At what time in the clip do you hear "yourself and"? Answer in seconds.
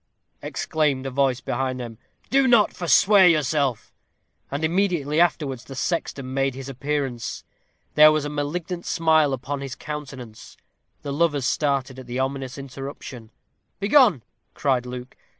3.27-4.63